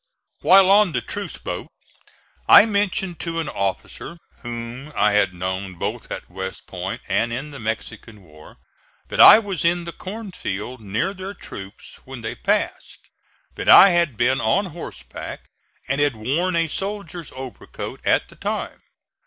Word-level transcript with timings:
While 0.39 0.71
on 0.71 0.93
the 0.93 1.01
truce 1.01 1.37
boat 1.37 1.67
I 2.49 2.65
mentioned 2.65 3.19
to 3.19 3.39
an 3.39 3.47
officer, 3.47 4.17
whom 4.39 4.91
I 4.95 5.11
had 5.11 5.31
known 5.31 5.75
both 5.75 6.09
at 6.11 6.27
West 6.27 6.65
Point 6.65 7.01
and 7.07 7.31
in 7.31 7.51
the 7.51 7.59
Mexican 7.59 8.23
war, 8.23 8.57
that 9.09 9.19
I 9.19 9.37
was 9.37 9.63
in 9.63 9.83
the 9.83 9.91
cornfield 9.91 10.81
near 10.81 11.13
their 11.13 11.35
troops 11.35 11.99
when 12.03 12.21
they 12.23 12.33
passed; 12.33 13.09
that 13.53 13.69
I 13.69 13.89
had 13.91 14.17
been 14.17 14.41
on 14.41 14.71
horseback 14.73 15.51
and 15.87 16.01
had 16.01 16.15
worn 16.15 16.55
a 16.55 16.67
soldier's 16.67 17.31
overcoat 17.33 18.01
at 18.03 18.27
the 18.27 18.35
time. 18.35 18.81